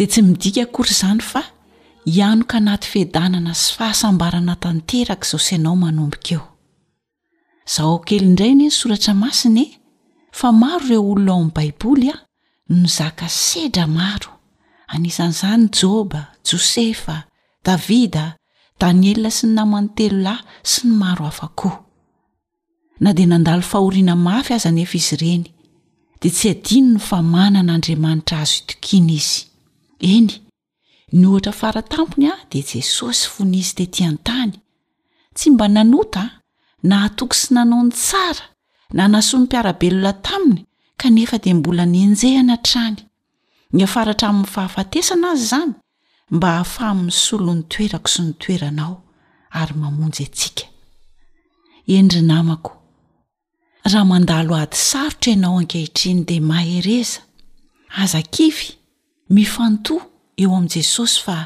[0.00, 1.40] de tsy midika akory izany fa
[2.12, 6.42] hianoka anaty fedanana sy fahasambarana tanteraka izao sy nao manombokaeo
[7.72, 9.64] zaho aokely indray nye ny soratra masiny
[10.38, 12.16] fa maro ireo olona ao amin'n baiboly a
[12.80, 14.30] nozaka sedra maro
[14.94, 17.16] anisan'izany jôba jôsefa
[17.66, 18.24] davida
[18.80, 21.70] danielia sy ny namany telo lahy sy ny maro hafako
[23.02, 25.44] na dia nandalo fahoriana mafy aza anefa izy ireny
[26.20, 29.40] dia tsy adiny no fa mananaandriamanitra azo itokiana izy
[30.00, 30.32] eny
[31.12, 34.52] ny ohatra afaratampony a dia jesosy fo nizy tetian-tany
[35.34, 36.24] tsy mba nanota
[36.88, 38.46] nahatoky sy nanao ny tsara
[38.96, 40.62] na nasoa mypiarabelona taminy
[40.96, 42.96] kanefa di mbola nyenjeh ana trany
[43.72, 45.72] ny afaratra amin'ny fahafatesana azy izany
[46.30, 48.94] mba hahafah aminny solo ny toerako sy nytoeranao
[49.50, 50.64] ary mamonjy atsika
[51.86, 52.72] endri namako
[53.84, 57.20] raha mandalo ady sarotra ianao ankehitriny de mahereza
[58.02, 58.79] azakify
[59.34, 60.06] mifantoa
[60.42, 61.36] eo amin'i jesosy fa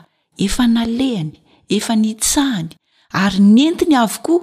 [0.46, 1.32] efa nalehany
[1.76, 2.68] efa nitsahany
[3.22, 4.40] ary nentiny avokoa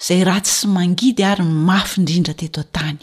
[0.00, 2.98] izay raha tsy sy mangidy ary mafy indrindra teto tany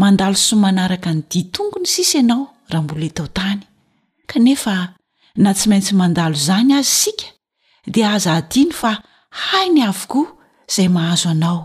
[0.00, 3.60] mandalo sy manaraka ny di tonkony sisy ianao raha mbola etao tany
[4.30, 4.74] kanefa
[5.42, 7.26] na tsy maintsy mandalo izany azy sika
[7.92, 8.92] dia aza adiny fa
[9.44, 10.26] hainy avokoa
[10.70, 11.60] izay mahazo anao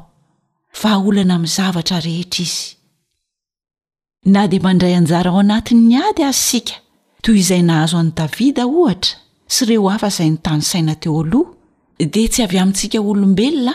[0.81, 2.65] fah olana amin'ny zavatra rehetra izy
[4.33, 6.75] na dia mandray anjara ao anatinny ady azy sika
[7.21, 9.17] toy izay nahazo any davida ohatra
[9.51, 11.51] sy reo afa izay nytany saina teo loha
[11.99, 13.73] dea tsy avy amintsika olombelona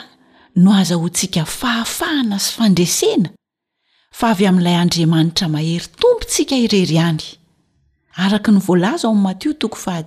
[0.55, 3.31] no aza ho tsika fahafahana sy fandresena
[4.10, 7.22] fa avy amin'ilay andriamanitra mahery tompontsika ireriany
[8.16, 9.99] araka ny volaza o ammatio toko fah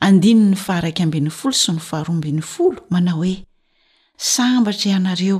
[0.00, 3.36] aarbn'y folo sy ny faharombny fol manao hoe
[4.16, 5.38] sambatra ianareo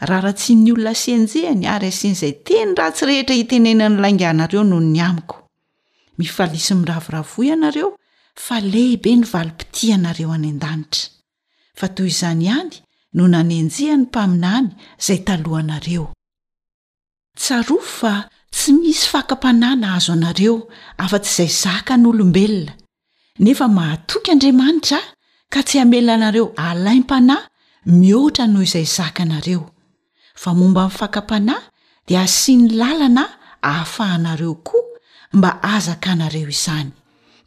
[0.00, 5.39] raharahatsi 'ny olona senjehany ary asin'zay teny ratsyrehetra hitenena ny lainganareo noho ny ako
[6.20, 7.90] mifalisy miravoravo ianareo
[8.44, 11.08] fa lehibe nivalipiti anareo any andanitra
[11.78, 12.72] fa toy izany any
[13.18, 14.68] nonanenjiany mpaminany
[15.06, 16.04] zay talohanareo
[17.38, 18.14] tsarofo fa
[18.52, 20.56] tsy misy fakapana nahazo anareo
[21.04, 22.72] afa-tsy izay zaka nyolombelona
[23.44, 25.04] nefa mahatoky andriamanitraa
[25.52, 27.44] ka tsy hamelanareo alaimpanahy
[28.00, 29.62] mioatra noho izay zaka nareo
[30.42, 31.62] fa momba amy fakapanay
[32.06, 33.24] dia asiny lalana
[33.66, 34.78] hahafahanareo ko
[35.32, 36.88] mba azaka nareo izany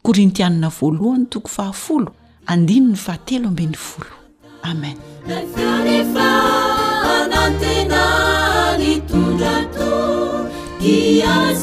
[0.02, 2.10] korintianna voalohany toko fahafolo
[2.50, 4.14] andino ny fahatelo ambeny folo
[4.62, 4.96] amen
[5.98, 6.28] efa
[7.16, 8.02] anatena
[8.80, 10.04] nytondra to
[10.92, 11.62] iz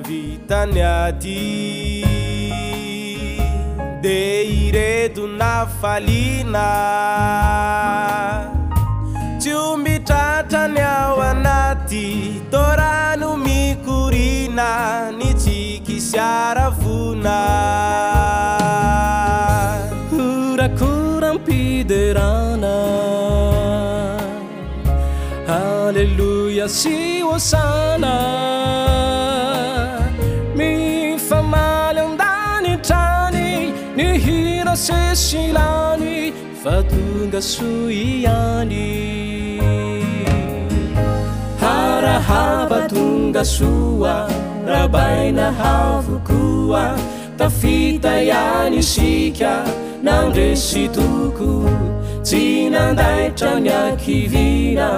[0.00, 1.30] vitanyaty
[4.02, 6.68] de iredo na falina
[9.38, 17.40] siomitratrany ao anaty torano mikorina ni jikisiara vona
[20.10, 22.74] korakora mpiderana
[25.48, 28.34] aleluia siosana
[34.76, 36.32] sesylany
[36.62, 38.86] fatonga soi any
[41.62, 42.42] haraha
[42.72, 44.28] vatonga soa
[44.72, 46.98] rabainahafokoa
[47.38, 49.54] tafita iany sika
[50.08, 51.50] nandresy toko
[52.28, 52.44] tsy
[52.76, 54.88] nandaitra ny akivina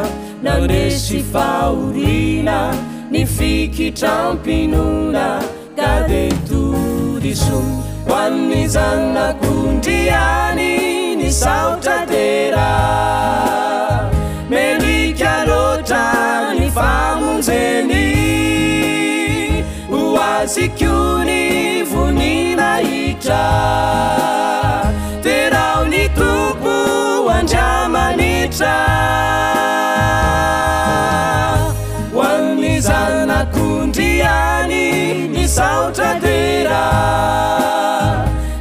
[0.46, 2.58] nandresy faorina
[3.14, 5.26] ni fikitrampinona
[5.80, 7.60] kade todi so
[8.12, 9.00] oaminyan
[9.88, 10.60] n
[11.22, 12.72] aotrara
[14.50, 16.02] merikalotra
[16.58, 18.02] ny famonjeny
[19.92, 20.00] ho
[20.30, 21.40] asikony
[21.92, 23.44] vonymahitra
[25.26, 26.74] terao ny tompo
[27.36, 28.74] andriamanitra
[32.22, 34.84] oanny zanakondry any
[35.34, 36.82] ny saotra dera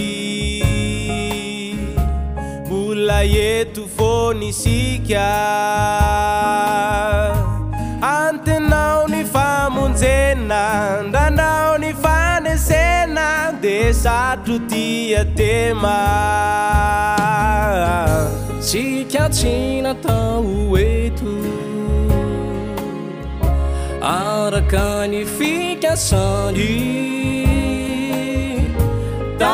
[2.69, 5.27] bola eto fony sika
[8.01, 16.07] antenao ny famonjena ndanao ny fanesena de satro tiatema
[18.59, 20.45] sika tsy natao
[20.77, 21.31] eto
[24.01, 27.44] araka ny fikasany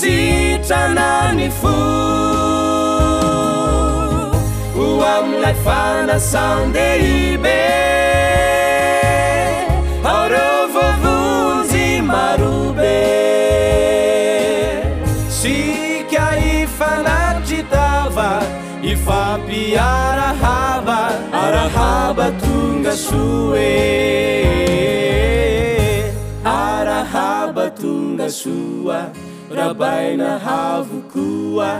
[0.00, 1.74] sytranany fo
[4.82, 7.60] o aminay fanasandeibe
[10.16, 12.98] are vovonzy marobe
[15.40, 16.26] sika
[16.62, 18.28] ifanatitava
[18.92, 21.00] ifampiara haba
[21.44, 23.74] arahaba tonga soe
[26.60, 29.00] arahaba tonga soa
[29.56, 31.74] rapaina havokoa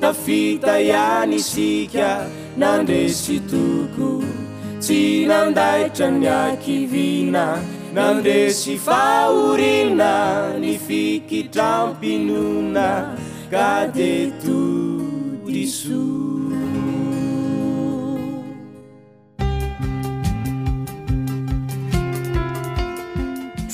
[0.00, 2.10] tafita iany isika
[2.62, 4.08] namde sy toko
[4.82, 7.44] tsy nandaitra ny akivina
[7.98, 10.12] namde sy faorina
[10.62, 12.88] ny fikitram-pinona
[13.54, 16.02] ka de todiso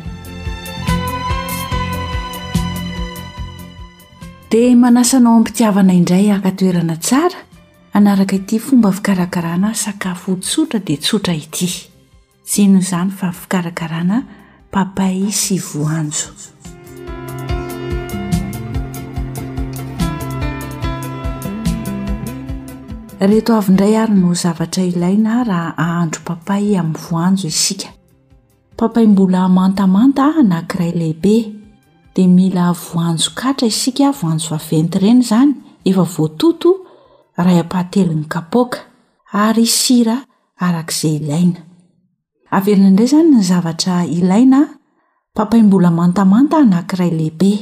[4.53, 7.41] dia manasanao ampitiavana indray aka toerana tsara
[7.99, 11.69] anaraka ity fomba fikarakarana sakafo tsotra dia tsotra ity
[12.53, 14.17] syno izany fa fikarakarana
[14.75, 16.26] papay isy voanjo
[23.29, 27.89] reto avyindray ary no zavatra ilaina raha ahandro papay amin'ny voanjo isika
[28.81, 31.37] papay mbola mantamanta nakiray lehibe
[32.15, 35.53] dia mila voanjo katra isika voanjo vaventy ireny zany
[35.89, 36.71] efa voatoto
[37.45, 38.79] ray ampahatelony kapoka
[39.45, 40.17] ary sira
[40.67, 41.61] arak'izay ilaina
[42.57, 44.61] averina indray zany ny zavatra ilaina
[45.37, 47.53] papay mbola mantamanta nakiray lehibe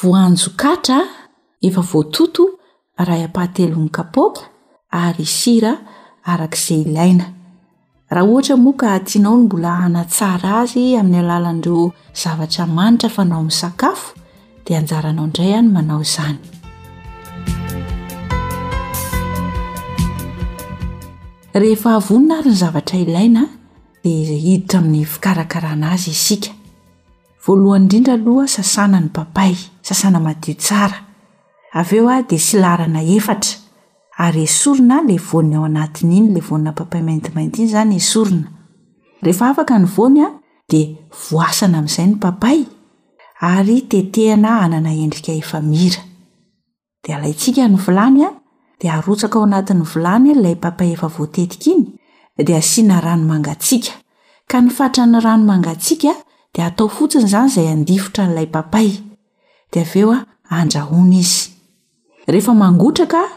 [0.00, 0.98] voanjo katra
[1.66, 2.44] efa voatoto
[3.04, 4.40] raha ampahatelo ny kapota
[4.90, 5.72] ary sira
[6.26, 7.26] arak'izay ilaina
[8.10, 14.14] raha ohatra moka hatianao no mbola hana tsara azy amin'ny alalanireo zavatra manitra fanao misakafo
[14.66, 16.38] dia anjaranao indray any manao izany
[21.60, 23.42] rehefa avonina ary ny zavatra ilaina
[24.02, 26.50] dia izay hiditra amin'ny fikarakarana azy isika
[27.46, 29.54] voalohany indrindra aloha sasana ny bapay
[29.86, 31.07] sasana madio tsara
[31.74, 33.58] av eo a de sy larana efatra
[34.16, 38.48] ary esorina la vony ao anatin' iny la vnna papay maindimainty iny zany esorina
[39.22, 40.26] rehefa afaka ny vonya
[40.70, 40.80] di
[41.30, 42.64] voasana amin'izay ny papay
[43.40, 46.00] ary tetehina anana endrika efa mira
[47.04, 48.30] dia alaintsika ny vilanya
[48.80, 51.84] di arotsaka ao anatin'ny vilany nlay papay efa voatetika iny
[52.46, 53.92] di asiana rano mangatsiaka
[54.50, 56.14] ka ny fatra ny rano mangatsiaka
[56.54, 58.88] dia atao fotsiny zany zay andifotra n'lay papay
[59.70, 60.20] dia aveo a
[60.50, 61.57] anjahony izy
[62.28, 63.28] rehefa mangotraka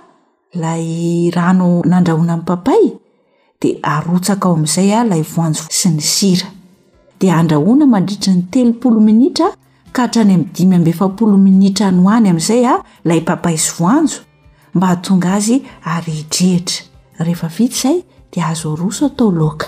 [0.54, 2.84] lay rano nandrahona aminy papay
[3.62, 6.48] dea arotsaka ao amin'izay a lay voanjo sy ny sira
[7.20, 9.48] dia andrahona mandritra ny telopolo minitra
[9.92, 12.76] ka hatrany amy dimy mbe efapolo minitra ny hoany ami'izay a
[13.08, 14.20] lay papay sy voanjo
[14.76, 16.84] mba hatonga azy ary idrehitra
[17.20, 17.98] rehefa vita zay
[18.32, 19.68] de azo roso atao loka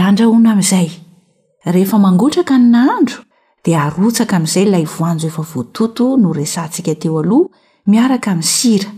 [0.00, 0.90] andrahona ami'izay
[1.64, 3.16] rehefa mangotraka ny nahandro
[3.64, 7.48] de arotsaka amin'izay lay voanjo efa voatoto no resantsika teo aloha
[7.86, 8.90] miaraka my sira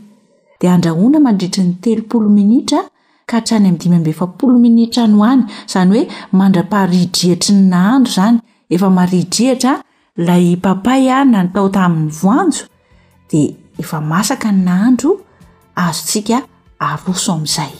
[0.60, 2.78] dia andrahoina mandritry ny telo polo minitra
[3.26, 6.06] ka hatrany amny dimy mbeefapolo minitra ny hany zany hoe
[6.38, 9.74] mandra-paharidrihatry ny nahandro zany efa maridrihatra
[10.16, 12.64] lay papay a natao tamin'ny voanjo
[13.30, 15.10] de efa masaka ny nahandro
[15.76, 16.38] azotsika
[16.78, 17.74] aroso ami'zay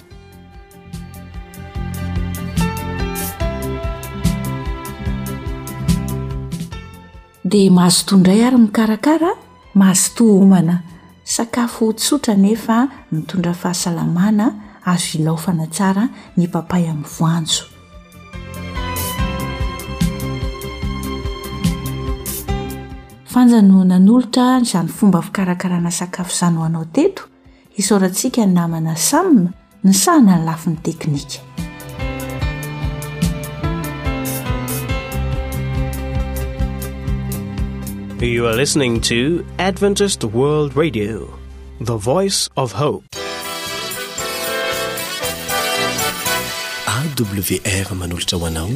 [7.54, 9.30] di mahazotondray ary mikarakara
[9.78, 10.80] mahazo toaomana
[11.24, 14.50] sakafo tsotra nefa mitondra fahasalamana
[14.84, 16.02] azo ilaofana tsara
[16.36, 17.62] ny papay amin'ny voanjo
[23.30, 27.22] fanjanona ny olotra nyzany fomba fikarakarana sakafo zanohoanao teto
[27.78, 29.50] isaorantsika y namana samna
[29.84, 31.53] ny sahana ny lafin'ny teknika
[38.22, 41.28] you are listening to adventised world radio
[41.80, 43.04] the voice of hope
[46.94, 48.70] awr manulitawanao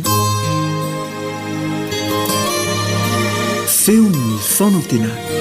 [3.82, 5.37] film no fonoftina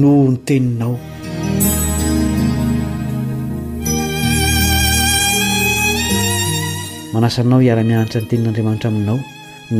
[0.00, 0.98] nony teninao
[7.14, 9.18] manasanao hiara-nianatra ny tenin'andriamanitra aminao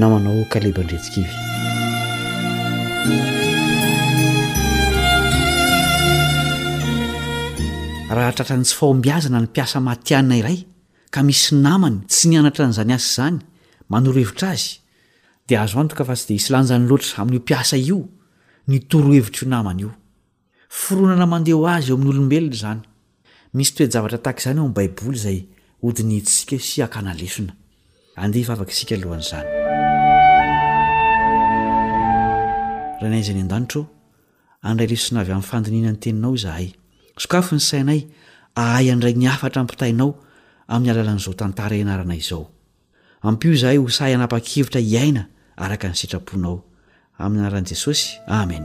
[0.01, 1.35] namanao kalebandretsikaivy
[8.15, 10.59] raha atratrany tsy fahombiazana ny mpiasa matianina iray
[11.15, 13.39] ka misy namany tsy nyanatra n'izany asa izany
[13.93, 14.69] manoro hevitra azy
[15.47, 17.99] dia azo antoka fa tsy dea isylanjany loatra amin'io mpiasa io
[18.71, 19.91] nytorohevitra io namany io
[20.77, 22.81] foronana mande ho azy eo amin'nyolobelona zany
[23.57, 25.39] misy toejavatra tak zany eo am baiboly zay
[25.87, 27.55] odinysika sy aknaleona
[28.25, 29.45] andefavask alo aaznyadat
[34.69, 36.69] andray leona avyam'nyfandininany teninao zahay
[37.23, 38.01] sokaf ny sainay
[38.63, 40.11] ahayandray ny afatra pitainao
[40.73, 42.45] amin'ny alalan'zao tantara anarana izao
[43.29, 45.23] ampo zahay hosayanaa-kevitra iaina
[45.65, 46.57] arakany sitraponao
[47.25, 48.05] amn'nyanran jesosy
[48.41, 48.65] amen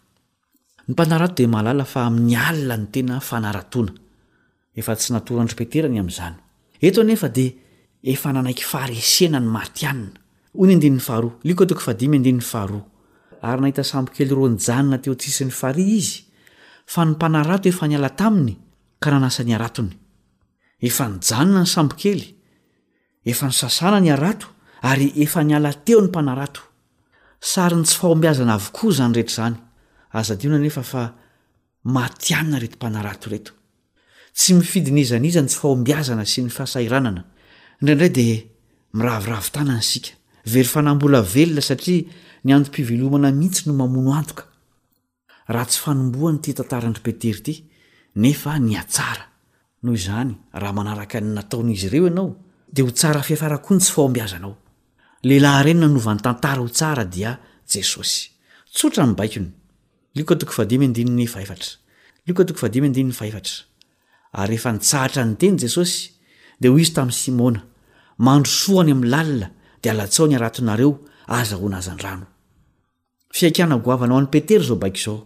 [0.87, 3.93] ny mpanarato de malala fa amin'ny alna ny tena fanaratona
[4.79, 7.55] efa tsy natorandry peterany am'zanyeedef aay
[8.25, 8.53] aena ny
[12.17, 12.71] ayanahah
[13.51, 16.15] ary nahitasambokely ronyjanona teo tsisin'ny fari izy
[16.85, 18.51] fa ny naat ef nyaatany
[19.05, 22.25] aaaonany samboely
[23.31, 24.45] efanysasana ny arato
[24.91, 26.61] ary efa niala teo ny mpanarato
[27.51, 29.55] saryny tsy fahomiazana avokoa zany rehetrazany
[30.11, 31.03] azaona nea fa
[31.81, 33.51] matiana retopanarato reto
[34.35, 37.21] tsy mifidinizanizany tsy fahombiazana sy ny fahasairanana
[37.81, 38.25] ndraindray de
[38.97, 42.03] miraviratananysikavery fnahbola velona satria
[42.45, 44.43] ny aom-pivelomana mihitsy no mamono aoka
[45.53, 47.53] raha tsy fanomboany ty tantarandry petery ty
[48.15, 52.29] nenyanoho zahanaaka nataon'izy ireo ianao
[52.75, 54.53] de ho tsara fiafarakoa ny tsy faombiazanao
[55.27, 57.31] lehilahy reny nanovan'ny tantara ho tsara dia
[57.71, 58.19] jesosy
[58.75, 59.49] tsotra nibaikony
[64.31, 66.11] ry ehefanitsahatra ny teny jesosy
[66.59, 67.61] di hoy izy tamin'ny simona
[68.17, 69.47] mandro sohany amin'ny lalina
[69.83, 70.91] dia alatsao ny aratonareo
[71.27, 72.25] aza honazandrano
[73.37, 75.17] fiaikanagoavana o an'ny petera zao baiko izao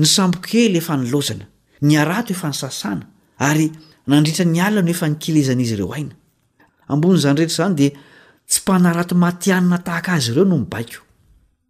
[0.00, 1.44] ny sambokely efa nilozana
[1.86, 3.04] ny arato efa nysasana
[3.50, 3.66] ary
[4.10, 6.14] nandritra ny alano efa nikilezanaizy ireo aina
[6.92, 7.92] ambon'n'izany rehetra izany dia
[8.50, 11.04] tsy mpanarato matianina tahaka azy ireo noho mybao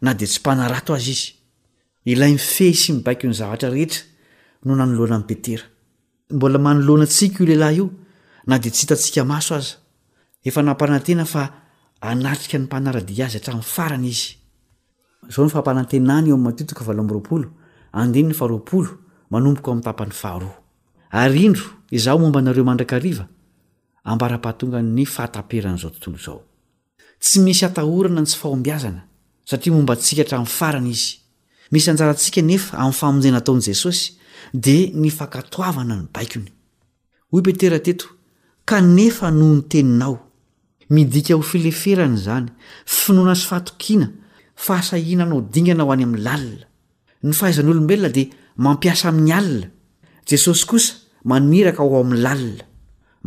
[0.00, 1.32] na de tsy mpanarato azy izy
[2.10, 4.00] ilay ifehy sy mibaikony zavatra rehetra
[4.66, 5.24] no nana
[6.32, 7.86] embolamanolona ika o lehilahy io
[8.48, 9.54] na de tsy hitaika aso
[10.60, 11.44] anamaaena
[12.10, 17.48] anatika ny mpanaradiazy atra'ny aranaaofampanatenany o am matitiko valamroaolo
[18.00, 18.90] adeny faharoaolo
[19.32, 21.64] manombokm' tapanyahayindro
[22.04, 25.04] zah momba nareomandrakibaahatonany
[27.30, 29.02] heanantsy ana
[29.48, 31.12] satria momba tsika htramin'ny farana izy
[31.72, 34.02] misy anjarantsika nefa amn'nyfamonjena taon jesosy
[34.64, 38.04] dia noavnany ainy etete
[38.70, 40.16] knefa noho ny teninao
[40.94, 42.46] midika ho fileferany zany
[43.00, 44.08] finoana sy fahatokiana
[44.64, 46.66] fahasahina nao dingana ho any amn'ny lalia
[47.26, 48.28] ny fahazn'olombelona dia
[48.64, 49.68] mampiasa min'ny alina
[50.28, 50.92] jesosy osa
[51.30, 52.64] maniraka ao amin'ny lalia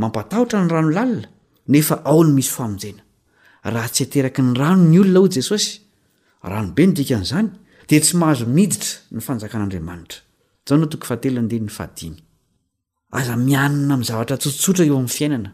[0.01, 1.27] mampatahotra ny rano lalina
[1.71, 3.01] nefa ao ny misy famonjena
[3.73, 5.69] raha tsy ateraky ny rano ny olona ho jesosy
[6.51, 7.49] ranobe nodikan'zany
[7.91, 10.19] de tsy mahazo miditra ny fanjakan'andriamanitra
[10.67, 12.11] znotote
[13.19, 15.49] azamianina m' zavatra totsotra eo amn'ny fiainana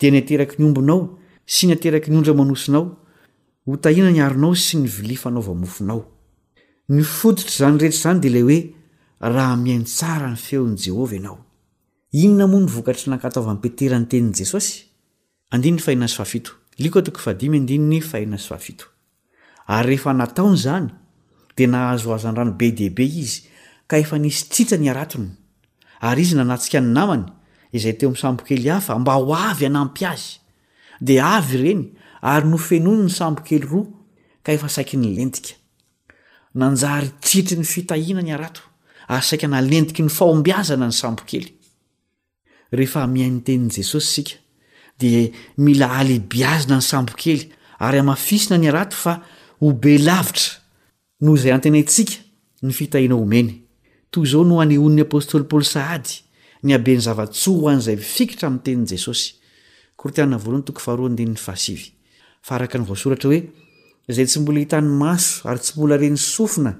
[0.00, 1.17] d ny aterak nynao
[1.48, 2.90] sy ny ateraky ny ondra manosinao
[3.66, 6.02] hotahiana ny arinao sy ny vili fanaovamofinao
[6.92, 8.58] ny fototra zany rehetra izany dia lay oe
[9.32, 11.38] raha miaintsara ny feon' jehova anao
[12.12, 14.84] inona moa ny vokatry nankataovanpeterany tenin' jesosy
[19.68, 20.86] ary rehefa nataony zany
[21.56, 23.42] dia nahazoazan-dranobe deaibe izy
[23.86, 25.28] ka efa nisy tsitsa ny aratony
[26.00, 27.24] ary izy nanantsika ny namany
[27.72, 30.37] izay teo mi'sambokely hafa mba ho avy anampy azy
[31.00, 31.84] dia avy ireny
[32.20, 33.86] ary nofenony ny sambokely roa
[34.44, 35.54] ka efa saiky ny lentika
[36.58, 38.62] nanjary tsitry ny fitahiana ny arato
[39.14, 41.52] ary saika nalentiky ny faombiazana ny sambokely
[42.72, 44.36] rehefa miain'nytenin'i jesosy sika
[45.00, 45.22] dia
[45.64, 47.48] mila alebiazina ny sambokely
[47.86, 49.14] ary hamafisina ny arato fa
[49.60, 50.58] ho be lavitra
[51.20, 52.18] noho izay antenaintsika
[52.62, 53.54] ny fitahiana homeny
[54.10, 56.20] toy izao no anyhon'ny apôstôly pôly sahady
[56.66, 59.37] ny abeny zava-tsoa ho an'izay ifikitra amin'nytenin'jesosy
[60.04, 60.12] oe
[64.14, 66.72] zay tsy mbola hitany maso ary tsy mbola reny sofina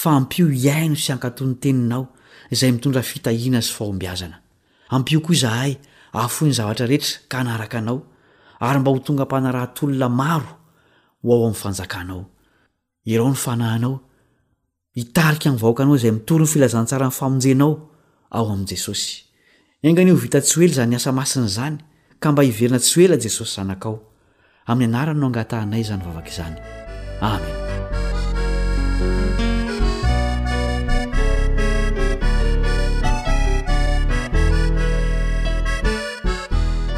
[0.01, 2.03] fa ampio iaino sy akato'nyteninao
[2.59, 4.37] zay mitondra fitahiana zy fahombiazna
[4.95, 5.71] ampio koa zahay
[6.13, 7.99] ahafo ny zavatra rehetra ka naraka anao
[8.67, 10.51] ary mba ho tonga ampanaratolona maro
[11.25, 12.21] ho ao ami'ny fanjakanao
[13.05, 13.93] irao ny fanahnao
[14.97, 17.73] hitarika yvahokanao zay mitory ny filazantsaranyfamonjenao
[18.35, 21.77] ao am'jesosyangany o vita tsy el zany asamasin'zany
[22.21, 24.08] ka mba iverina y ea
[24.71, 26.57] amin'ny anara nao angatahnay zany vavaka izany
[27.21, 27.57] amin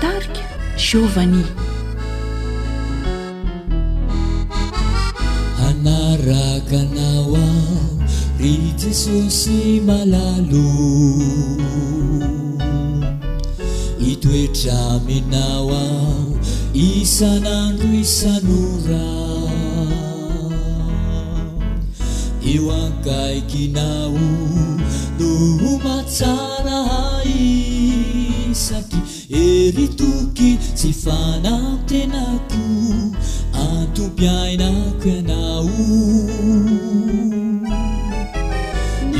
[0.04, 0.46] darika
[0.88, 1.44] jiovani
[5.62, 7.80] hanarakanao ao
[8.52, 10.68] i jesosy malalo
[14.12, 16.31] itoetraaminao a
[16.74, 19.04] isananguisanura
[22.54, 24.14] iwakaikinau
[25.20, 29.00] nur matsaraha isaki
[29.42, 32.64] erituki si fanatenaku
[33.72, 35.70] atupiainaku e nau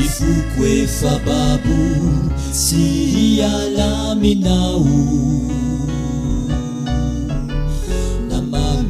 [0.04, 1.80] ifuku efa babu
[2.64, 4.82] si alaminau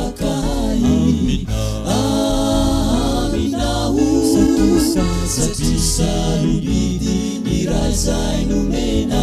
[6.09, 9.21] anibitimirazay nomena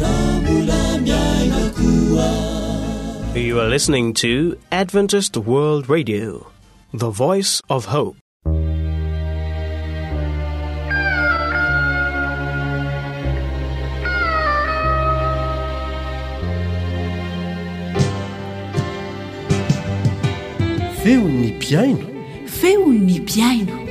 [0.01, 2.31] raha mbola e, miaina koa
[3.41, 6.47] you are listening to adventised world radio
[6.93, 8.15] the voice of hope
[21.03, 22.07] feu ni piaino
[22.59, 23.82] feu ni piaino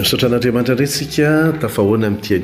[0.00, 1.30] misotran'andriamanitra indre sika
[1.60, 2.38] tafahoana mtia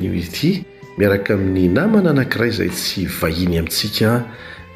[0.97, 4.09] miarakamin'ny naa anakiray zay tsy vahiny amitsika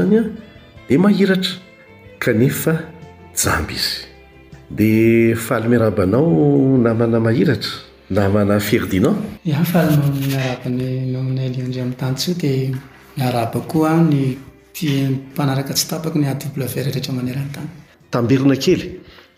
[13.20, 14.88] naraba koa nyti
[15.32, 17.70] mpanaraka tsy tabaka ny adoblevar rehetra many rantany
[18.14, 18.84] tamberina kely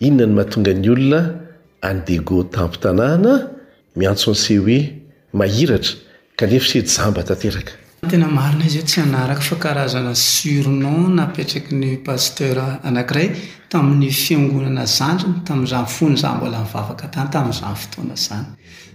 [0.06, 1.20] inona ny mahatonga ny olona
[1.90, 3.32] andego tampo tanàhna
[3.98, 4.78] miantso nse hoe
[5.38, 5.94] mahiratra
[6.38, 12.56] kanefasey zaba tanterakatena marina izy o tsy anaraka fa karazana surnon napetraka ny paster
[12.88, 13.28] anakiray
[13.72, 18.46] tamin'ny fiangonana zanyry tamin'izany fony zany mbola mivavaka tany tamin'n'izany fotoana zany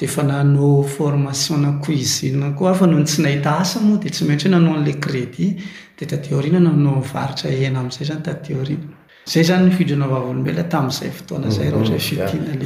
[0.00, 5.46] dfanaaoformation na uizin koafano tsy nahita asa moa di tsy maintry hoe nanao an'la credi
[5.98, 8.80] t tateorina na aminao ivaritra hena ami'izay zany tateoria
[9.30, 12.58] zay zany nfidrinao vavolombeloa tami'izay otoanazay mhm,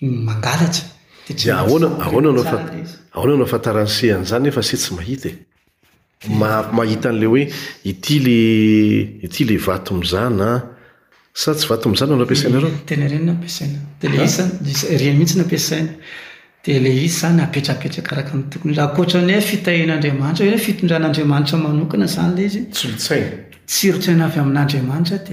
[0.00, 0.86] mm, mangalatra
[1.34, 5.34] aoana nao fantaranysehan' zany efa se tsy mahita e.
[6.74, 7.42] mahita an'le hoe
[7.84, 7.92] i
[9.22, 10.50] lity le vato mizan a
[11.40, 13.30] sa tsy vato mizany o na ampiasaina reotnrny
[15.16, 15.90] mihitsy nampiasaina
[16.64, 22.42] de la izy zany apetrapetrakaraka tokony raha koatra na fitahin'andriamanitra n fitondran'andriamanitra manokana zany la
[22.50, 23.22] izytsoi
[23.70, 25.32] tsy rotsaina avy amin'andriamanitra di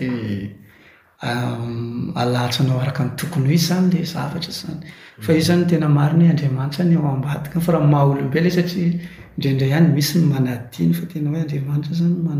[1.24, 4.78] Ehm, alaatra nao araka n tokony h izy zany la zavatraan
[5.26, 8.92] fa iz zanytenamariny andriamanitra ny ambaika fa rahamahaolobe la satria
[9.38, 11.60] ndraindray any misy ny manadiny faen admanita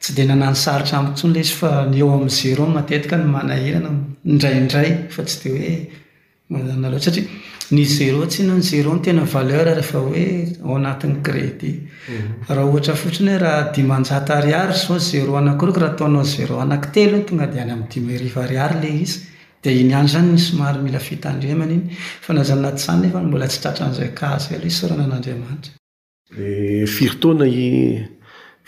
[0.00, 3.90] tsy dia nanany sarotra amntsony la izy fa nyeo amin'ny zéro matetika no manahilana
[4.30, 5.52] indrayndray fa tsy dia
[6.48, 7.26] hoe aloatra satria
[7.74, 10.24] ny zero tsyinao ny zéro no tena valeur rehefa oe
[10.66, 12.26] aoanatin'ny crédi mhm.
[12.48, 17.46] raha ohatra fotsiny hoe raha dimanjata riary zao zero anakoroko raha ataonao zero anakitelo tonga
[17.52, 19.18] di any ami'ny dimyriva riary lay izy
[19.68, 21.80] nandro zany somary mila fitandreminyaa
[26.38, 27.44] eh, firtona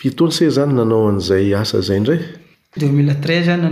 [0.02, 3.64] firtony se zany nanao an'izay asa zay ndraydeux mil trezadd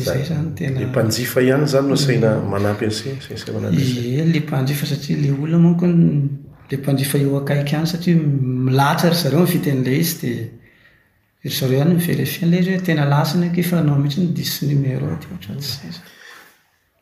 [0.00, 3.06] zayzantnl mpanjifa ihany zany no saina manampise
[4.32, 5.86] le mpanjifa satria la olola monko
[6.70, 8.16] le mpanjifa eo akaiky hany satria
[8.68, 10.38] milatsa ry zareo miviten'la izy dia
[11.44, 15.16] ry zareo iany miverefin'lay izy oe tena lasa ny akefa nao mihitsyny dis nimero a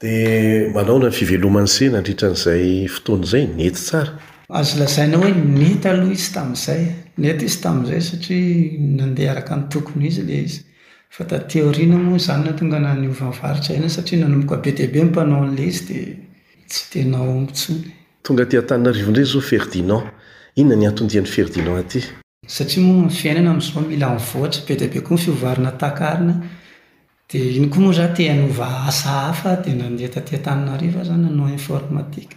[0.00, 4.12] dia manao na fivelomany senandritran'izay fotoany izay nety tsara
[4.60, 6.82] azo lazainao hoe nety aloha izy tami'izay
[7.24, 10.60] nety izy tami'izay satria nandeha araka ny tokony izy le izy
[11.14, 14.98] fa da teorina moa izany na tonga na niovayvaritra aina satria nanomboka be tia be
[15.04, 16.08] nympanao an'le zy dia
[16.70, 17.86] tsy tena o mintsony
[18.24, 20.02] tonga teantanina arivoindray zao ferdinan
[20.60, 22.00] inona ny atondihan'ny ferdinan aty
[22.56, 26.34] satria moa fiainana amin'iza mila nvoatra be di ibe koa n fiovarina takarina
[27.28, 32.36] dia ino koa moa za teanova asahafa dia nandehatatean-tanina ariva zany anao informatika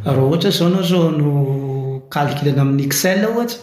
[0.06, 1.30] ata zao anao zao no
[2.14, 3.58] kalgilana amin'ny xel ohatsy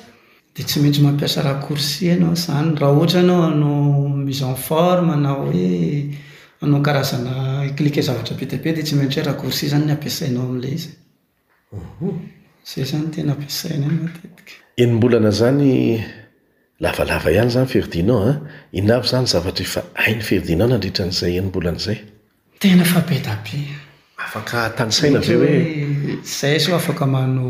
[0.54, 5.32] di tsy maintsy mampiasa rakorsi ianao izany raha ohatra anao anao mis en forme na
[5.32, 6.10] hoe
[6.62, 7.34] anao karazana
[7.76, 10.68] klikue zavatra be tibe dia tsy maintsy hoee rakorsi zany n ampiasainao am'la
[12.66, 15.68] zyzay zany tena apisaina ny mateika enimbolana zany
[16.82, 18.36] lavalava ihany zany firdinao an
[18.80, 21.98] inavy zany zavatra fa ainy firdinao nandritra n'izay enimbolana izay
[22.60, 25.54] tenaae tabafktasaina v oe
[26.38, 27.42] zay zao afaka mana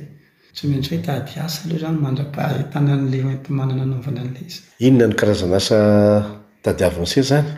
[0.56, 4.56] tsy maintsy hoe itad asa aloha zany mandrabatanaan'le entimanana naovana an'la iz
[4.88, 5.78] inona ny karazana sa
[6.64, 7.50] tady avanse zany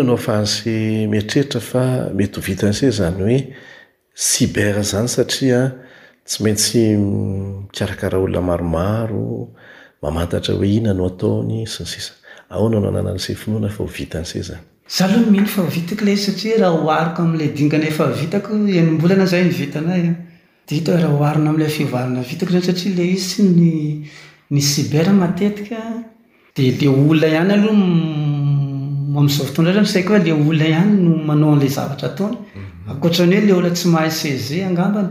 [0.00, 0.72] anao fahanse
[1.10, 1.84] mieritreritra fa
[2.20, 3.38] mety ho vitan'isey zany hoe
[4.30, 5.60] siber zany satria
[6.26, 9.22] tsy maintsy mikiarakaraha olona maromaro
[10.02, 12.12] mamantatra hoe hihna no ataony syn sisa
[12.56, 16.02] aoana nao anana an'isey finoana fa ho vitan'sey zany zaho aloha no mihino fa vitako
[16.04, 20.12] ilay izy satria raha ohariko ami'ilay dingana efa vitako enimbolana zay ny vitanay e.
[20.66, 23.72] d ita hoe raha oharina am'ilay fivarana vitako zany satria la isy ny
[24.52, 25.78] ny sibera matetika
[26.54, 27.76] dia la olola ihany aloha
[29.20, 32.90] amizao fotondra ryh misaiko fa la olla ihany no manao an'ilay zavatra ataony mhm.
[32.92, 35.10] akoatrany hoe ilay ona tsy mahay ceze angambana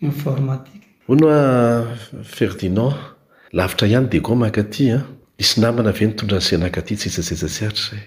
[0.00, 2.94] informatika o noa ferdinan
[3.52, 5.02] lavitra ihany di ko makaty an
[5.38, 7.98] isy namana ave ny tondra senankaty tsisetsetsesiritra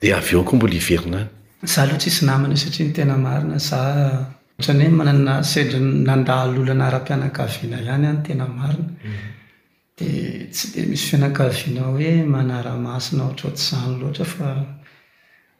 [0.00, 1.28] dia av eo koa mbola hiverin any
[1.72, 3.78] zah aloa tsy isy namana satria ny tena marina za
[4.58, 4.90] atranhoe
[5.24, 5.68] ma ser
[6.08, 8.90] nandalolo anara-piana-kaviana ihany any tena marina
[9.96, 14.48] dia tsy dia misy mpianakaviana hoe manara masina ohatra otsy izany loatrafa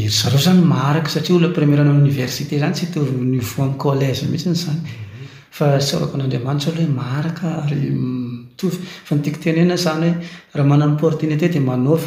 [0.05, 4.81] sariaoopremerniversité zany tsy toy niv amiy koleze mihitsyny zany
[5.57, 10.13] fasroko n'andriamanitra lohoe marka ry ioyfa nitiakotenna zanyhoe
[10.57, 12.01] raha mananopportinité di manov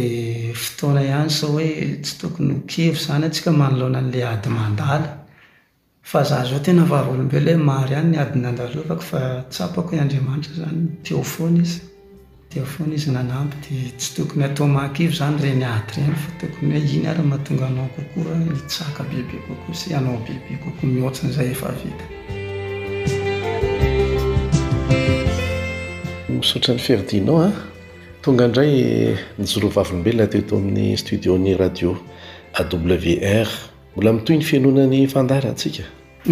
[0.63, 1.71] fotoana ihany sao hoe
[2.01, 5.07] tsy tokony kivo zany atsika manolonan'la adi mandala
[6.09, 9.19] fa zah zao tena vavaolombelo hoe maro ihany ny adinandalovako fa
[9.53, 11.71] tsapako e andriamanita zanyeofoanaiz
[12.63, 16.89] fona izy nanampy di tsy tokony atao makivy zany reny aty reny fa tokony hoe
[16.95, 21.53] iny ary mahatonga anao kokoa hitsaka bebe kokoa sy anao beibe kokoa motnyzay
[26.29, 27.53] misotrany ferdinon a ah.
[28.21, 31.97] tonga ndray nijoro vavolombelona teto amin'ny studio ny radio
[32.53, 32.65] aw
[33.33, 33.47] r
[33.93, 35.83] mbola mitoy ny fianonany fandaratsika
[36.25, 36.31] o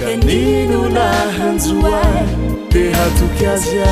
[0.00, 2.02] kaninunahanzua
[2.72, 3.90] pehatukaza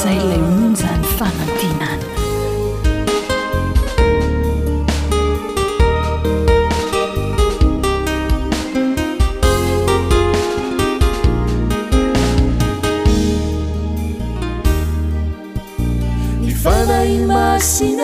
[0.00, 1.90] zalamunan faakina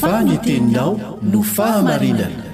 [0.00, 0.98] fanyteninao
[1.32, 2.44] no fahamarinana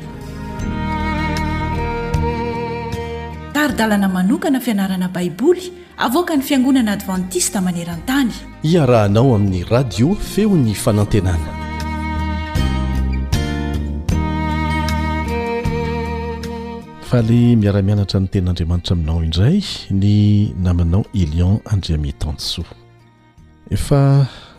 [3.54, 8.32] taridalana manokana fianarana baiboly avoka ny fiangonana advantista maneran-tany
[8.70, 11.50] iarahanao amin'ny radio feo ny fanantenana
[17.10, 20.10] fale miaramianatra ny ten'andriamanitra aminao indray ny
[20.66, 22.72] namanao elion andriamitansoa
[23.70, 24.00] efa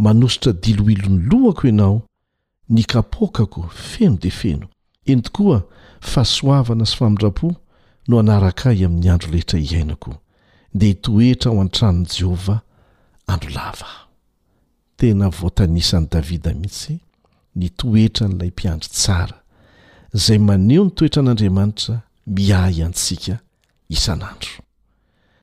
[0.00, 2.02] manositra diloilo ny lohako ianao
[2.68, 4.66] ny kapoakako feno dia feno
[5.06, 5.60] en tokoa
[6.00, 7.50] fahasoavana sy famindrapo
[8.08, 10.16] no anaraka ahy amin'ny andro lehetra ihaina koa
[10.74, 12.56] dia hitoetra ao an-tranoni jehova
[13.26, 13.88] androlava
[14.96, 16.96] tena voatanisan'ni davida mihitsy
[17.56, 19.38] nytoetra n' lay mpiandry tsara
[20.16, 21.94] izay maneho ny toetra an'andriamanitra
[22.36, 23.36] miahy antsika
[23.88, 24.52] isan'andro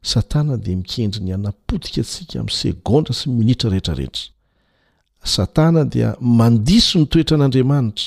[0.10, 4.34] satana dia mikendry ny anapotika antsika amin'ny segôndra sy minitra rehetrarehetra
[5.28, 8.05] satana dia mandiso ny toetran'andriamanitra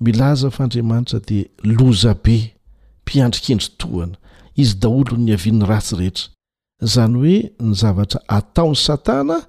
[0.00, 2.54] milaza fa andriamanitra dia loza be
[3.04, 4.16] mpiandrikendri tohana
[4.56, 6.28] izy daholo ny avian'ny ratsy rehetra
[6.80, 9.40] zany hoe ny zavatra ataony satana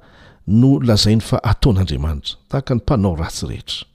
[0.47, 3.85] no lazainy fa ataon'andriamanitra tahaka ny mpanao ratsy rehetra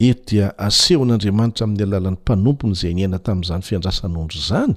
[0.00, 4.74] eto dia asehon'andriamanitra amin'ny alalan'ny mpanompony izay ny aina tamin'izany fiandrasan'ondro zany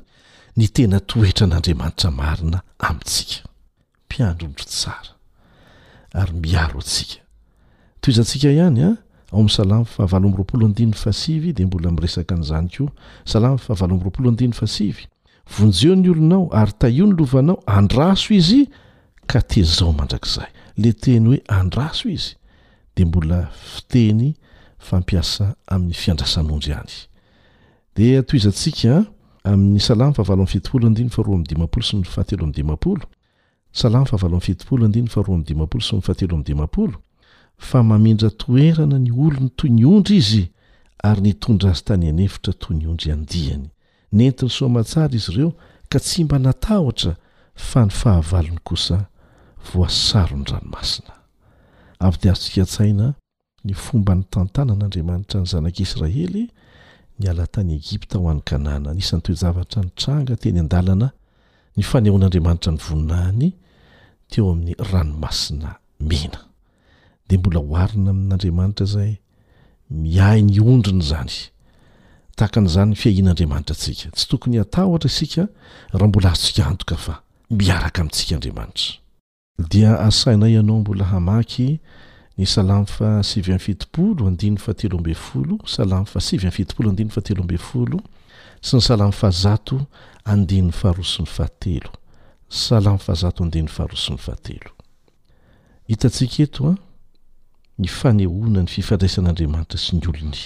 [0.57, 3.43] ny tena toetra an'andriamanitra marina amintsika
[4.05, 5.11] mpiandroondro tsara
[6.13, 7.20] ary miaro atsika
[8.01, 8.93] toizantsika ihany a ah?
[9.33, 12.69] aoami'y salamy fahavalo amyroapolo andinyy asi de mbola rea nzany
[13.33, 14.95] oaamavroapoo adinasi
[15.57, 18.61] vonjeo 'ny olonao ary taio ny lovanao andraso izy
[19.31, 24.31] ka tezao mandrakzayle teny hoe adraso izyde mbolaienya
[24.93, 26.27] ayfndayaay ah,
[29.87, 31.81] saamahavao y tolo din faro amdiaolo
[33.73, 33.87] sy
[34.81, 36.89] yaeoioiaodio syaeo
[37.61, 40.45] fa mamindra toerana ny olony toy ny ondra izy
[41.05, 43.67] ary nitondra azy tany enefitra toy ny ondry andiany
[44.11, 45.51] nentiny soamatsara izy ireo
[45.89, 47.13] ka tsy mba natahotra
[47.69, 48.97] fa ny fahavalony kosa
[49.69, 51.13] voasaro ny ranomasina
[52.01, 53.13] avy dia arytsika -tsaina
[53.65, 56.43] ny fomba ny tantanan'andriamanitra ny zanak'israely
[57.19, 61.07] ny ala tany egipta ho an'n kanana nisany toejavatra ny tranga teny an-dalana
[61.77, 63.49] ny fanehoan'andriamanitra ny voninahiny
[64.29, 66.50] teo amin'ny ranomasina mena
[67.31, 69.11] de mbola hoarina amin'n'andriamanitra zay
[70.03, 71.31] miahy ny ondriny zany
[72.35, 75.43] tahakan'zany n fiahian'andriamanitra antsika tsy tokony ata ohtra isika
[75.95, 77.15] raha mbola azontsika antoka fa
[77.59, 78.91] miaraka amintsika andriamanitra
[79.71, 81.79] dia asainay ianao mbola hamaky
[82.37, 86.87] ny salam fa sivy amy fitopolo andiny faatelo ambe folo salam fa sivy am fitopolo
[86.89, 87.99] andiny faatelo ambe folo
[88.61, 89.79] sy ny salam fazato
[90.25, 91.91] andin'ny faharoson'ny fahatelo
[92.67, 94.69] salam fahzato andehan'ny faharosin'ny fahatelo
[95.87, 96.89] hitatsika etoa ah,
[97.79, 100.39] ny fanehonany fifandraisan'andriamanitra sy ny olony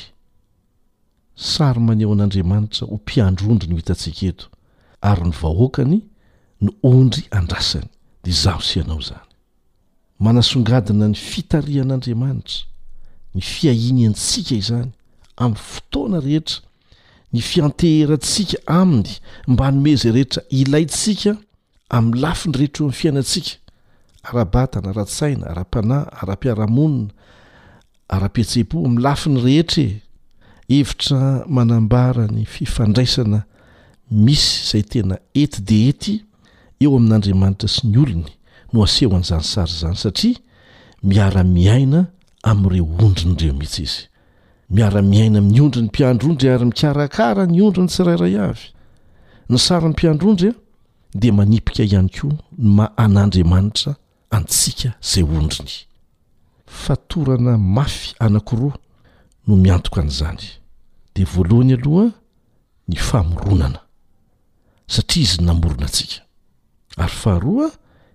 [1.36, 4.46] sary maneho an'andriamanitra ho mpiandrondry no hitatsika eto
[5.10, 5.98] ary ny vahoakany
[6.66, 7.88] no ondry andrasany
[8.24, 9.30] di zahosi ianao izany
[10.20, 12.62] manasongadina ny fitarihan'andriamanitra
[13.36, 14.92] ny fiahiny antsika izany
[15.38, 16.62] amin'ny fotoana rehetra
[17.34, 19.10] ny fianteherantsika aminy
[19.50, 21.36] mbanomezay rehetra ilaitsika
[21.90, 23.65] amin'ny lafiny rehetra eo amin'ny fiainantsika
[24.30, 27.10] arabatana arasaina ara-panay ara-piaramonina
[28.16, 30.02] ara-petse-po am'lafiny rehetra e.
[30.80, 33.44] evitra manambara ny fifandraisana
[34.12, 36.14] misy zay tena etide ety
[36.84, 38.28] eo amin'n'andriamanitra sy ny olony
[38.74, 40.40] no asehoanzanysary zany satria
[41.12, 42.02] miaramiaina
[42.52, 44.00] amireo ondriny reo mihitsy izy
[44.76, 48.66] miaramiaina y ondro ny mpiandrondry ary mikarakara ny ondrony sirairay avy
[49.50, 50.58] ny saryny mpiandrondry a
[51.20, 53.96] de manipika ihany koa n ma an'andriamanitra
[54.36, 55.86] antsika zay ondriny
[56.68, 58.78] fatorana mafy anakiroa
[59.48, 60.44] no miantoka an'izany
[61.16, 62.10] de voalohany aloha
[62.90, 63.80] ny famoronana
[64.94, 66.22] satria izy namorona antsika
[67.00, 67.68] ary faharoa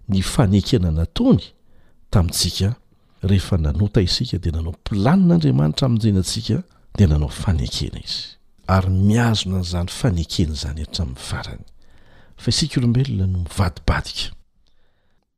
[0.08, 1.42] ny fanekenanataony
[2.10, 2.68] tamintsika
[3.22, 6.56] rehefa nanota isika de nanao pilaninandriamanitra amin'izenantsika
[6.96, 8.22] de nanao fanekena izy
[8.66, 11.64] ary miazona an'izany fanekena zany eratramin'ny varany
[12.42, 14.39] fa isika olombelona no mivadibadika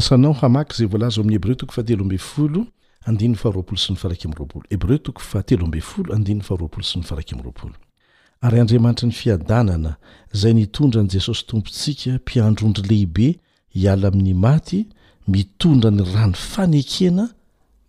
[8.60, 9.96] andriamanitra ny fiadanana
[10.32, 13.36] zay nitondra an'i jesosy tompontsika mpiandrondry lehibe
[13.74, 14.86] hiala amin'ny maty
[15.28, 17.28] mitondra ny rany fanekena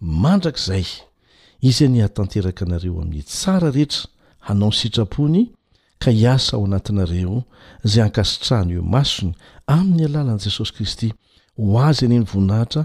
[0.01, 0.83] mandrakzay
[1.61, 4.05] izyny atanteraka anareo amin'ny tsara rehetra
[4.39, 5.51] hanao y sitrapony
[5.99, 7.43] ka hiasa ao anatinareo
[7.83, 9.33] zay ankasitrahany eo masony
[9.67, 11.13] amin'ny alalan'i jesosy kristy
[11.57, 12.81] ho azy anieny voninahitra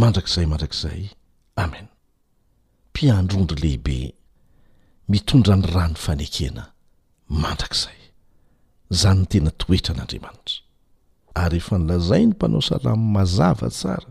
[0.00, 1.00] mandrakzay mandrakzay
[1.62, 1.86] amen
[2.90, 3.98] mpiandrondry lehibe
[5.12, 6.64] mitondra ny rano fanekena
[7.42, 8.00] mandrakizay
[9.00, 10.56] zany ny tena toetra an'andriamanitra
[11.42, 14.10] ary efa nylazai ny mpanao salamo mazava tsara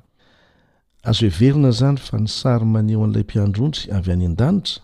[1.10, 4.82] azo everina zany fa ny sarymaneho an'ilay mpiandrondry avy any an-danitra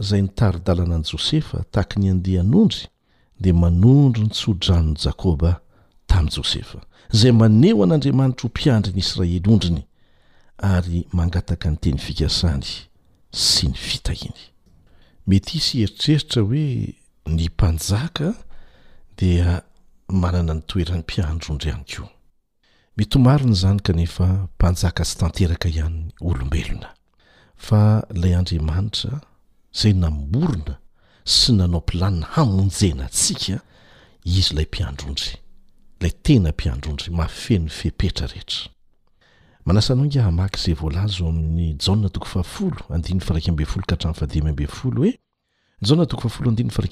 [0.00, 2.82] izay nitaridalana ani jôsefa tahaky ny andeha nondry
[3.42, 5.50] dia manondro nytsodranony jakôba
[6.08, 6.78] tamin'i jôsefa
[7.12, 9.82] zay maneho an'andriamanitra ho mpiandry nyisrael ondriny
[10.72, 12.66] ary mangataka ny teny fikasany
[13.44, 14.40] sy ny fitahiny
[15.26, 16.94] mety isy eritreritra hoe
[17.36, 18.34] ny mpanjaka
[19.18, 19.62] dia
[20.08, 22.08] manana nytoeran'ny mpiandrondry ihany koa
[22.96, 26.88] mety ho marina izany kanefa mpanjaka sy tanteraka ihan'ny olombelona
[27.56, 29.20] fa ilay andriamanitra
[29.72, 30.78] zay namborona
[31.24, 33.60] sy nanao mplanina hamonjena antsika
[34.24, 35.43] izy ilay mpiandrondry
[36.04, 38.60] lay tena mpiandrondry mafeno fepetra rehetra
[39.66, 45.18] manasanaoinga hamaky zay volaza o amin'ny ja tokofafolo d fb l a hatradlohoe
[45.80, 46.48] ja tooaflofl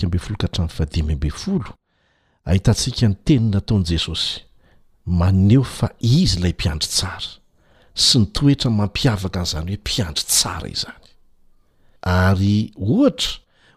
[0.08, 1.74] a htafadiflo
[2.44, 4.40] ahitantsika ny teny nataon' jesosy
[5.06, 7.30] maneo fa izy lay mpiandry tsara
[7.94, 11.04] sy ny toetra mampiavaka n'izany hoe mpiandry tsara izany
[12.02, 13.30] ary ohatra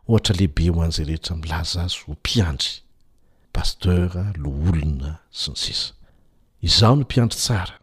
[0.07, 2.84] ohatra lehibe ho an'zay rehetra milaza azy ho mpiandry
[3.57, 5.93] pastera loolona sy ny sisa
[6.67, 7.75] izaho ny mpiandry tsara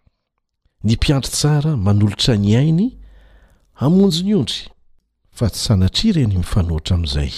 [0.86, 2.88] ny mpiandry tsara manolotra ny ainy
[3.84, 4.66] amonjy ny ondry
[5.36, 7.32] fa tsy sanatria ireny mifanoitra amin'izay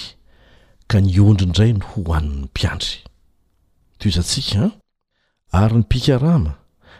[0.90, 2.94] ka ny ondry indray no ho an'ny mpiandry
[4.02, 4.68] toy izantsikaa
[5.62, 6.52] ary ny mpikarama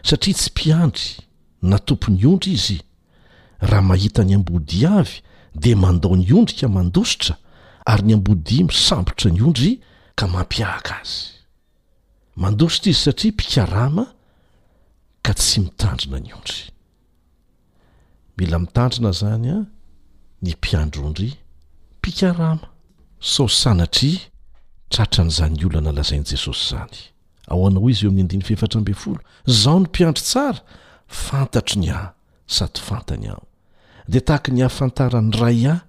[0.09, 1.09] satria tsy mpiandry
[1.73, 2.79] na tompo ny ondry izy
[3.69, 5.15] raha mahita ny ambodia avy
[5.63, 7.35] dia mandao ny ondri ka mandosotra
[7.91, 9.73] ary ny ambodia misambotra ny ondry
[10.15, 11.33] ka mampiahaka azy
[12.35, 14.03] mandositra izy satria mpikarama
[15.25, 16.61] ka tsy mitandrina ny ondry
[18.37, 19.57] mila mitandrina zany a
[20.45, 21.29] ny mpiandroondry
[21.99, 22.67] mpikarama
[23.33, 24.11] sao sanatry
[24.91, 26.95] tratran'izany olana lazainy jesosy zany
[27.51, 29.19] ao anao izy eo amin'ny andiny fehefatra amben folo
[29.61, 30.59] zaho ny mpiandro tsara
[31.25, 32.07] fantatro ny ahy
[32.55, 33.43] sady fantany aho
[34.11, 35.79] de tahaka ny hafantarany ray aho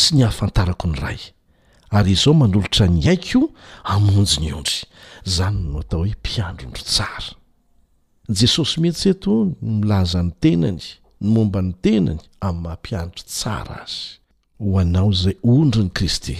[0.00, 1.20] sy ny hahafantarako ny ray
[1.96, 3.40] ary izao manolotra ny haiko
[3.94, 4.78] amonjy ny ondry
[5.34, 7.32] zany no atao hoe mpiandroondro tsara
[8.38, 10.82] jesosy mehtsy eto ny milazan'ny tenany
[11.20, 14.04] ny mombany tenany ami'ny mampianitro tsara azy
[14.62, 16.36] ho anao zay ondrony kristy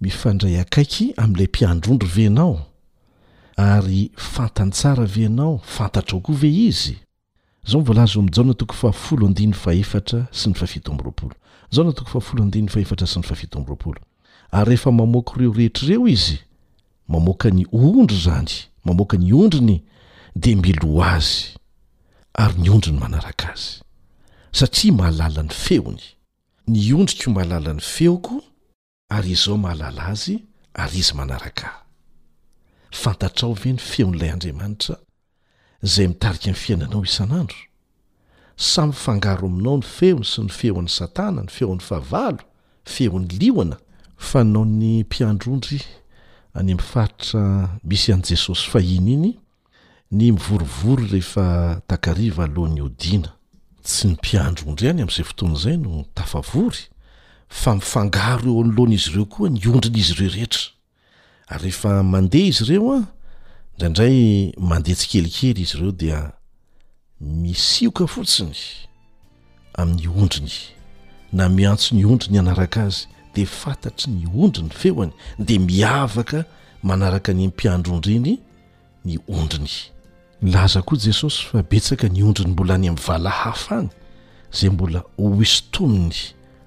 [0.00, 2.54] mifandray akaiky am'ilay mpiandroondro venao
[3.56, 6.94] ary fantany tsara venao fantatra okoa ve izy
[7.70, 11.34] zao mvoalaza o amjaona tokofahafolo andinny faefatra sy ny faafito ambyroapolo
[11.72, 14.00] jaona tokofahafolo andinny faefatra sy ny fafito ambyroapolo
[14.52, 16.38] ary rehefa mamoaky ireo rehetr'reo izy
[17.08, 18.52] mamoaka ny ondro zany
[18.84, 19.82] mamoaka ny ondrony
[20.36, 21.56] de miloha azy
[22.34, 23.82] ary ny ondrony manaraka azy
[24.52, 26.02] satria mahalala ny feony
[26.68, 28.42] ny ondriko o mahalala ny feoko
[29.08, 30.44] ary izao mahalala azy
[30.74, 31.82] ary izy manaraka ahy
[32.90, 34.96] fantatrao ve ny feon'ilay andriamanitra
[35.82, 37.58] zay mitarika amn'ny fiainanao isan'andro
[38.56, 42.42] samy fangaro aminao ny feony sy ny feoan'ny satana ny feoan'ny favalo
[42.86, 43.76] feony lioana
[44.16, 45.80] fa naon'ny mpiandroondry
[46.54, 49.32] any am faritra misy an' jesosy fahiny iny
[50.10, 53.32] ny mivorovory rehefa takariva loan'ny odina
[53.84, 56.86] tsy ny mpiandroondry iany am'izay fotoanaizay no tafavory
[57.48, 60.62] fa mifangaro eo anyloana izy ireo koa ny ondriny izy ireo rehetra
[61.52, 63.02] ary rehefa mandeha izy ireo a
[63.76, 64.16] indraindray
[64.58, 66.20] mandeha tsy kelikely izy ireo dia
[67.20, 68.56] misioka fotsiny
[69.76, 70.52] amin'ny ondriny
[71.32, 73.06] na miantso ny ondriny anaraka azy
[73.36, 76.44] di fantatry ny ondrony feoany dia miavaka
[76.82, 78.36] manaraka anyanmpiandroondro iny
[79.04, 79.70] ny ondriny
[80.42, 83.88] nlaza koa jesosy fa betsaka ny ondriny mbola any amin'ny valahafa any
[84.60, 86.16] zay mbola hohisotominy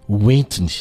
[0.08, 0.74] hoentiny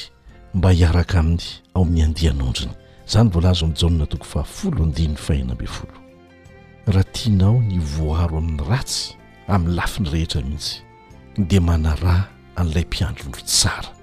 [0.55, 1.41] mba hiaraka aminy
[1.75, 2.73] ao'ny andian'ondrony
[3.09, 5.93] izany volaza amin'n janna toko fahafolo andin'ny fahinambe folo
[6.87, 9.17] raha tianao ny voaro amin'ny ratsy
[9.49, 10.81] amin'ny lafiny rehetra mihitsy
[11.49, 13.98] dia manarah an'ilay mpiandroondro tsara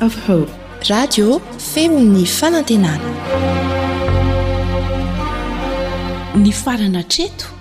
[0.10, 0.46] fhe
[0.90, 1.42] radio
[1.74, 3.10] femi'ni fanantenana
[6.36, 7.61] ny farana treto